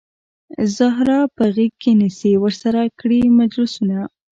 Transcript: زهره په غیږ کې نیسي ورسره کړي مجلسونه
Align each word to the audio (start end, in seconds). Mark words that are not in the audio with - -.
زهره 0.75 1.19
په 1.35 1.43
غیږ 1.55 1.73
کې 1.81 1.91
نیسي 1.99 2.31
ورسره 2.43 2.81
کړي 2.99 3.19
مجلسونه 3.39 3.97